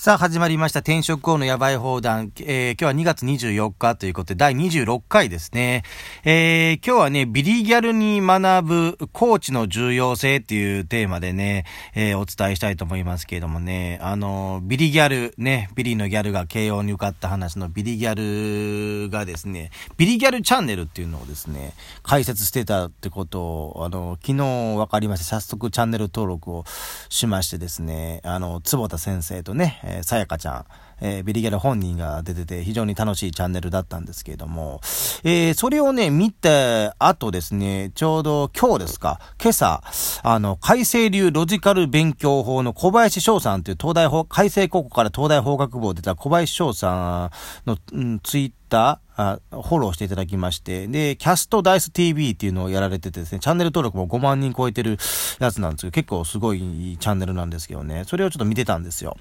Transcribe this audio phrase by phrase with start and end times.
[0.00, 0.78] さあ始まりました。
[0.78, 5.82] 転職王の野蛮放談、えー、今日は2月24日ということで第26回ですね。
[6.22, 11.64] えー、今日はね、ビリギャルに学ぶコーチの重要性っていうテーマでね、
[11.96, 21.74] えー、お伝えしたいと思いますけれどもね、あの、ビリギャル、ね、ビリのギャルが慶応に受かった話のビリギャルがですね、ビリギャルチャンネルっていうのをですね、
[22.04, 26.64] 解説してたってことを、あの、昨日分かりまして、早速チャンネル登録を
[27.08, 30.64] しましてですね、あの、坪田先生とね、えー、さやかちゃん、
[31.00, 34.80] えー、ビリギャル本人が出てて非常に楽しいチャンネルだったんですけれども、
[35.24, 39.82] えー、それをね、見て、後ですね、ちょうど今日ですか、今朝、
[40.22, 47.30] あの、改正流ロジカル勉強法の小林翔さんという東大法、改正高校から東大法学部を出た小林翔さ
[47.66, 54.96] んの、うん、ツイッター、あフォローしていただきまして、で、キャストダイス TV っていうのをやられててですね、チャンネル登録も5万人超えてる
[55.40, 59.16] やつなんですけど、結構すごいチャンネルなんですけどね、それをちょっと見てたんですよ。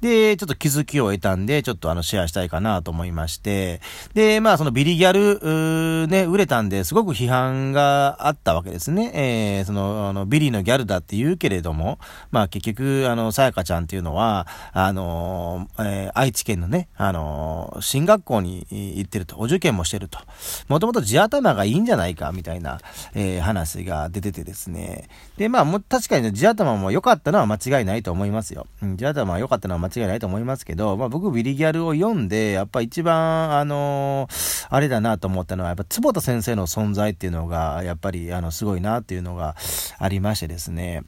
[0.00, 3.80] で、ちょっと気づきを得たんで、ちょっとあの、シェアしたいかなと思いまして、
[4.12, 9.10] で、まあ、そのビリギャル、ね、売れたんで、すごく批判があったわけですね。
[9.14, 11.98] えー、その、あの、ビリのギャルだって言うけれども、
[12.30, 20.18] まあ、結局、あの、さやかちゃんっていうのは、あの、えー、愛知県のね、あの、進学校に行ってると、お受験もしてると。
[20.68, 22.80] もともと地頭がいいんじゃないか、みたいな、
[23.14, 25.08] えー、話が出ててですね。
[25.36, 28.66] で、まあ、も確かに、地頭も良かったのは間違いないと思いますよ。
[28.82, 39.56] うん、地頭は良かったのは間違いないと思いますけど、まあ僕、ビリギャルを読んで、やっぱ一番、あのー、あれだなと思ったのは、やっぱ坪田先生の存在っていうのが、やっぱり、あの、すごいなっていうのが
[39.98, 41.02] ありましてですね。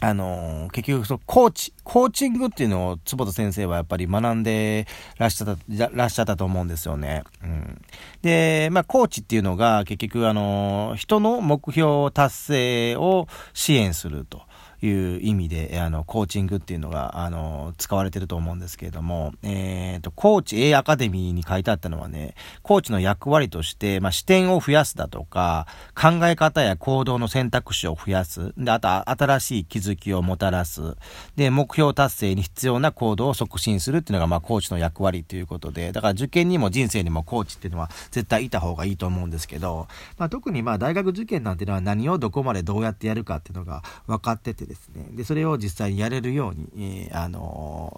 [0.00, 4.86] あのー、結局、その、コーチ、コーチングっていうのを、坪田先生はやっぱり学んで
[5.18, 7.24] らっしゃった、らっしゃったと思うんですよね。
[7.42, 7.80] うん。
[8.22, 14.42] で、まあ、コーチっていうのが、結局、あのー、人の目標達成を支援すると。
[14.82, 28.52] いう意味で、あの、コーチングっていうのが、あの、使われてると思うんですけれども、えっ、ー、と、コーチ A アカデミーに書いてあったのはね、コーチの役割として、まあ、視点を増やすだとか、考え方や行動の選択肢を増やす。
[28.56, 30.96] で、あと、新しい気づきをもたらす。
[31.36, 45.08] で、目標達成に必要な行動を促進するっていうのが、まあ、コーチの役割ということで、だから受験にも人生にもコーチっていうのは絶対いた方がいいと思うんですけど、まあ、特にまあ、大学受験なんていうのは何をどこまでどうやってやるかっていうのが分かっててですね。
[45.12, 47.92] で、それを実際にやれるように、えー、あの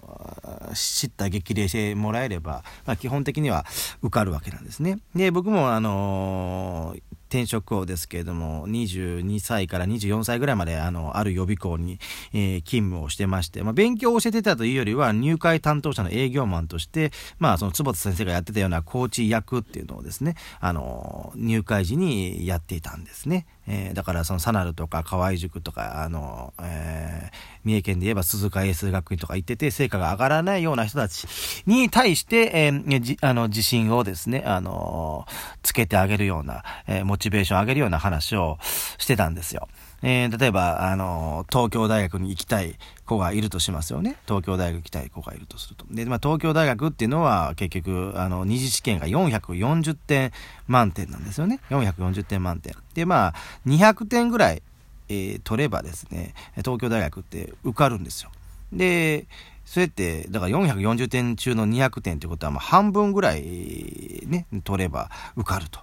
[0.71, 3.65] ー、知った激励してもらえれば、まあ、基本的には
[4.01, 4.99] 受かるわけなんですね。
[5.13, 11.97] で、僕もあのー転職校ですけれども、22歳から24歳ぐらいまで、あの、ある予備校に、
[12.33, 23.45] えー、勤務をしてまして、まあ、勉強を教えてたというよりは、入会担当者の営業マンとして、まあ、その坪田先生がやってたようなコーチ役っていうのをですね、あの、入会時にやっていたんですね。
[23.67, 31.25] えー、だからそのサナルとか河合塾とか、あの、えー、三重県で言えば鈴鹿英数学院とか行ってて、成果が上がらないような人たち
[31.65, 35.25] に対して、えー、あの、自信をですね、あの、
[35.61, 38.57] つけてあげるような、えー、モチベーション上げるような話を
[38.97, 39.69] してたんですよ。
[40.03, 44.17] えー、例えば、あの、東京大学に行きたい子がいるとしますよね。
[44.25, 45.85] 東京大学行きたい子がいるとすると。
[45.91, 50.31] で、まあ、東京大学っていうのは結局、あの、二次試験が440点
[50.67, 51.59] 満点なんですよね。
[51.69, 52.73] 440点満点。
[52.95, 53.33] で、まあ、
[53.67, 54.63] 200点ぐらい、
[55.09, 58.31] えー、取ればですね、東京大学って受かるんですよ。
[58.73, 59.27] で、
[59.65, 65.79] それって、だから440点中の200点ってことは、まあ半分ぐらいね、取れば受かると。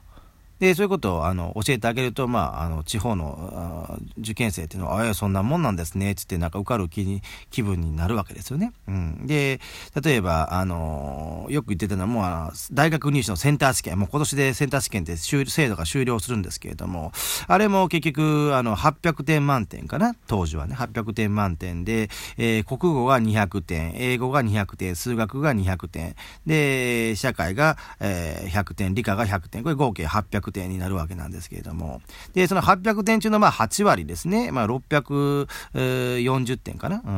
[0.58, 8.72] で、そういうことを、あの、教えてあげると、まあ、あの、地方の、受験生っていうのは、ああ、そんなもんなんですね、つって、なんか受かる気に、気分になるわけですよね。
[8.88, 9.26] うん。
[9.26, 9.60] で、
[10.02, 17.12] 例えば、あの、よく言ってたのは、もう、あの、大学入試のセンター試験、もう今年でセンター試験って制度が終了するんですけれども、
[17.46, 26.14] あれも結局、あの、800点満点かな、当時はね、800点満点で、えー、国語が200点、英語が200点、数学が200点、
[26.46, 32.00] で、社会が、えー、100点、理科が100点、これ合計800 800点になるわけなんですけれども、
[32.34, 37.10] で、その800点中のまあ8割ですね、まあ640点かな、う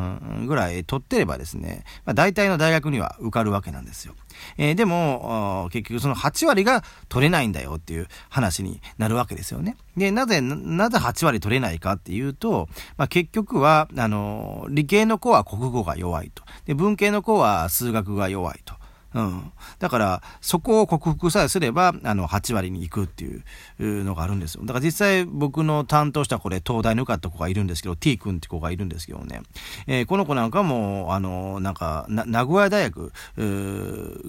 [0.43, 4.15] ん、ぐらい取ってればですね、まあ大体の大学には受かるわけなんですよ。
[4.57, 9.77] えー、でも、結局その8割が取れないんだよっていう話になるわけですよね。
[9.97, 16.43] で、なぜ、なぜ8割取れないかっていうと、まあ、結局は、あの、理系の子は国語が弱いと。
[16.65, 18.80] で、文系の子は数学が弱いと。
[19.15, 19.53] うん。
[19.79, 24.63] だから、そこを克服さえすれば、あの、8割に行くっていうのがあるんですよ。
[24.65, 29.43] だから実際僕の担当したこれ、東大に受かった子がいるんですけど、T 君って子がいるんですけどね。
[29.87, 33.13] えー、この子なんかも、あの、なんか、名古屋大学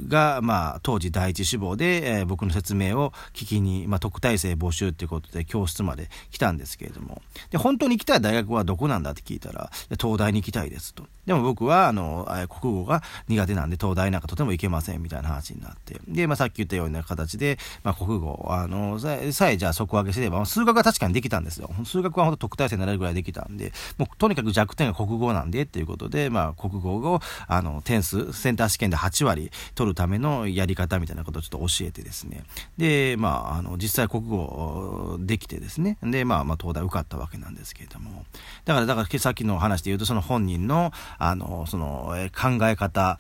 [0.08, 7.22] が、まあ、当時第一志望で、えー、僕の説明を聞きに、まあ、特待生募集っていうことで教室まで来たんですけれども。
[7.52, 11.06] で、本当に行きたい大学はどこなんだって聞いたら、東大に行きたいですと。
[11.32, 12.28] でも僕は、あの、
[12.60, 16.02] 国語が苦手なんで、東大なんかとても行けませんみたいな話になって。
[16.10, 21.70] で、まあ、さっき言ったような形で、まあ、国語、あの、さえじゃあ底上げすれば、数学は確かにできたんですよ。
[21.86, 32.44] 数学は本当特待生になれるぐらいできたんで、もうとにかく弱点が国語なんでっていうことで、まあ、国語を、あの、点数、センター試験で8割取るためのやり方みたいなことをちょっと教えてですね。
[32.78, 35.98] で、まあ、あの、実際国語できてですね。
[36.04, 38.26] で、まあ、まあ、東大受かったわけなんですけれども。
[38.66, 40.92] だから、だから、さっきの話で言うと、その本人の、
[41.24, 43.20] あの、その、考え方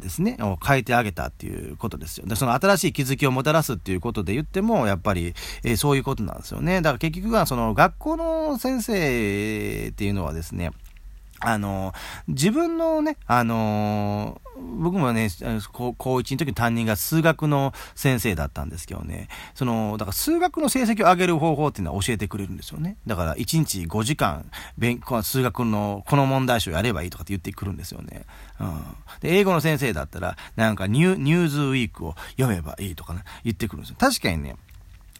[0.00, 2.26] ですね、を変えてあげたっていうことですよ。
[2.26, 5.34] で、その新しい気づきをもたらすっていうことで言っても、やっぱり、
[5.64, 6.80] えー、そういうことなんですよね。
[6.80, 10.70] だから結局は、その学校の先生っていうのはですね、
[11.40, 11.92] あの、
[12.28, 14.40] 自分のね、あの、
[14.78, 15.28] 僕もね、
[15.72, 22.96] 高1の時の担任が数学の先生だったんですけどね、その、だから数学の成績を上げる方法っていうのは教えてくれるんですよね。
[23.06, 28.24] だから1日5時間、勉数学のこの問題集やればいいとかって言ってくるんですよね。
[28.60, 28.82] うん。
[29.20, 33.96] で、英語の先生だったら、なんかニュニューズウィークを読めばいいとかね、言ってくるんですよ。
[33.98, 34.56] 確かにね、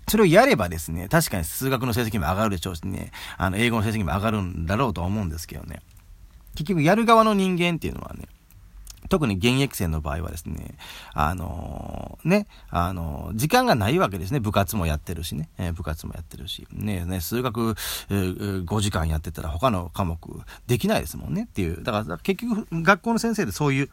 [0.08, 5.80] それをやればですね、確かに数学の成績も上がるでしょうしね、あの、英語の成績も上がるんだろうと思うんですけどね。
[6.54, 8.26] 結局やる側の人間っていうのはね、
[9.08, 10.76] 特に現役生の場合はですね、
[11.12, 14.40] あのー、ね、あのー、時間がないわけですね。
[14.40, 15.48] 部活もやってるしね。
[15.58, 16.66] えー、部活もやってるし。
[16.72, 17.74] ね、ね、数学、
[18.10, 20.18] え、5時間やってたら他の科目
[20.66, 21.82] できないですもんねっていう。
[21.82, 23.90] だから結局学校の先生でそういう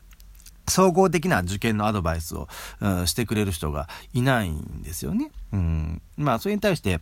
[0.67, 2.47] 総合的な受験のアドバイスを、
[2.79, 5.31] うん、してくれる人がいないんですよね。
[5.51, 6.01] うん。
[6.17, 7.01] まあ、それに対して、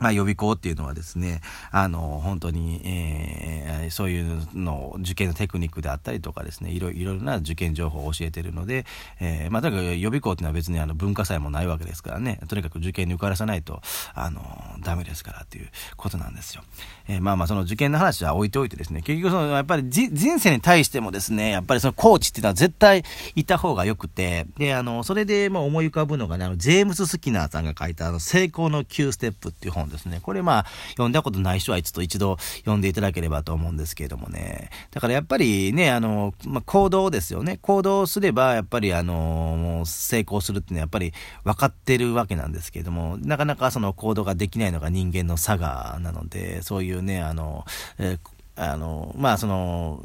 [0.00, 8.86] まあ、予備校っていうのはですね、あの、本当に、えー、そういうの受験のテクニックであったりとかですね、いろいろな受験情報を教えてるので、
[9.20, 13.82] えー、まあ、とにかく予備校っていうのは別にあの文化祭もないわけですからね、とにかく受験に受からさないと、
[14.14, 14.42] あの、
[14.82, 16.62] ダメですからっていうことなんですよ。
[17.08, 23.04] えー、まあまあ、その受験の話は置いておいてですね、結局その、やっぱり人生に対してもですね、やっぱりそのコーチっていうのは絶対
[23.34, 30.20] いた方が良くて、で、あの、それでまあ思い浮かぶのがね、あの、ジェームス・スキナーさんが書いたあの、成功の9ステップっていう本ですね。
[30.22, 34.70] これまあ、読んだことない人は一度一度読んでいただければと思うんですけれどもね。
[34.90, 37.58] だからやっぱりね、あの、まあ、行動ですよね。
[37.62, 41.12] 行動すれば、やっぱりあの、成功するっていうのはやっぱり
[41.44, 47.64] 分かってるわけなんですけれども、なかなかその行動ができないのが人間の差がなので、そういうね、あの、
[47.98, 50.04] えーあの、まあ、その、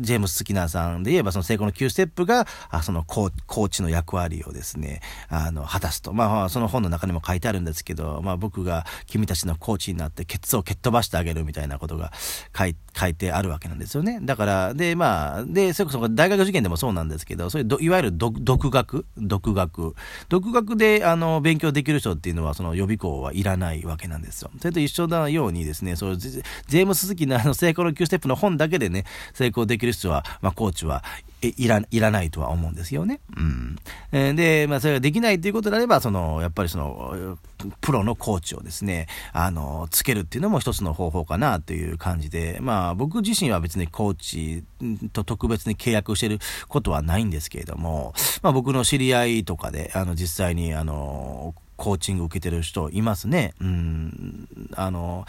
[0.00, 6.12] ジェームス・スキナーさんで言えば、その成功の9ステップが、あそのコーチの役割をですね、あの、果たすと。
[6.12, 12.12] まあ、その本の中にも書いてあるんですけど、まあ、僕が君たちのコーチになって、ケツを蹴っ飛ばしてあげるみたいなことが
[12.56, 14.20] 書い書いてあるわけなんですよね。
[14.22, 19.06] だから、で、まあ、で、それこそ大学受験でもそうなんですけど、そういういわゆる独学？
[19.16, 19.94] 独学
[20.28, 24.50] 独学で、あの、勉強できる人っていうのは、その予備校はいらないわけなんですよ。
[24.58, 31.02] それと一緒なようにですね、そう、ジェームス・スキナーの成功の9ステップの本だけでね、成功できる人は、まあ、コーチは
[31.42, 33.20] いら、いらないとは思うんですよね。
[33.36, 33.40] う
[34.30, 34.36] ん。
[34.36, 37.38] で、まあ、それができないということであれば、その、やっぱりその、
[37.80, 44.64] プロのコーチをですね、あの、つけるっていうのも一つの方法かなという感じで、まあ、僕自身は別にコーチ
[45.12, 46.38] と特別に契約してる
[46.68, 53.54] ことはないんですけれども、まあ、僕の知り合いとかで、あの、実際に、あの、コーチング受けてる人いますね。
[53.60, 55.26] うん、あの、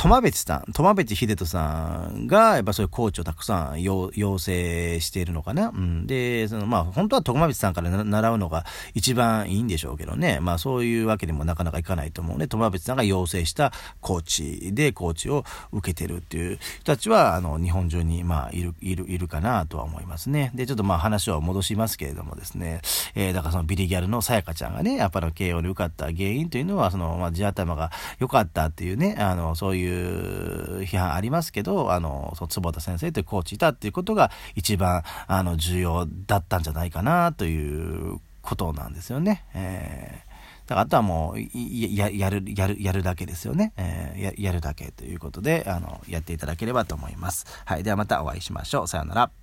[0.00, 4.08] 苫別さん、苫別秀人さんが、やっぱそういうコーチをたくさん要
[4.38, 5.68] 請しているのかな。
[5.68, 6.06] うん。
[6.06, 8.64] で、その、まあ、本当は苫別さんから習うのが
[8.94, 10.40] 一番いいんでしょうけどね。
[10.40, 12.46] まあ、そういうわけにもなかなかいかないと思うね。
[12.46, 20.50] 苫別さんが要請したコーチで、コーチを受けてるっていう人たちは、あの、日本中に、まあ、いる、いる、いるかなとは思いますね。
[20.54, 22.80] で、ちょっとまあ、話を戻しますけれどもですね。
[23.14, 39.44] えー、だからそのビリギャルのさやかちゃんがね、やっぱり慶応に受かった原因というのは、その、まあ、地頭が良かったっていうね、あの、そういういう批判ありますけど、あの、そ坪田先生というコーチいたっていうことが一番、あの、重要だったんじゃないかなということなんですよね。
[39.54, 40.30] えー
[40.70, 43.72] だからあとはもうや、やる、やる、やるだけですよね。
[43.76, 47.44] えー、や、やるだけということで、あの、やっていただければと思います。
[47.64, 47.82] はい。
[47.82, 48.86] ではまたお会いしましょう。
[48.86, 49.39] さようなら。